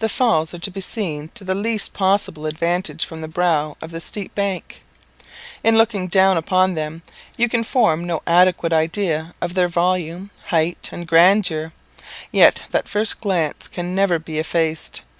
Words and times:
The 0.00 0.08
Falls 0.08 0.52
are 0.54 0.80
seen 0.80 1.28
to 1.34 1.44
the 1.44 1.54
least 1.54 1.92
possible 1.92 2.46
advantage 2.46 3.04
from 3.04 3.20
the 3.20 3.28
brow 3.28 3.76
of 3.80 3.92
the 3.92 4.00
steep 4.00 4.34
bank. 4.34 4.80
In 5.62 5.78
looking 5.78 6.08
down 6.08 6.36
upon 6.36 6.74
them, 6.74 7.02
you 7.36 7.48
can 7.48 7.62
form 7.62 8.04
no 8.04 8.22
adequate 8.26 8.72
idea 8.72 9.32
of 9.40 9.54
their 9.54 9.68
volume, 9.68 10.32
height, 10.46 10.88
and 10.90 11.06
grandeur; 11.06 11.72
yet 12.32 12.64
that 12.70 12.88
first 12.88 13.20
glance 13.20 13.68
can 13.68 13.94
never 13.94 14.18
be 14.18 14.40
effaced. 14.40 15.02